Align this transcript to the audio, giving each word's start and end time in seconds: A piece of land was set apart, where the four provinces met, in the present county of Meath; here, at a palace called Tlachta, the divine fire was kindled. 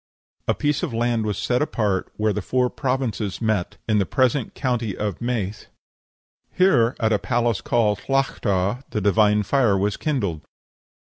A 0.47 0.55
piece 0.55 0.81
of 0.81 0.95
land 0.95 1.27
was 1.27 1.37
set 1.37 1.61
apart, 1.61 2.11
where 2.17 2.33
the 2.33 2.41
four 2.41 2.71
provinces 2.71 3.39
met, 3.39 3.77
in 3.87 3.99
the 3.99 4.05
present 4.07 4.55
county 4.55 4.97
of 4.97 5.21
Meath; 5.21 5.67
here, 6.51 6.95
at 6.99 7.13
a 7.13 7.19
palace 7.19 7.61
called 7.61 7.99
Tlachta, 7.99 8.83
the 8.89 8.99
divine 8.99 9.43
fire 9.43 9.77
was 9.77 9.97
kindled. 9.97 10.41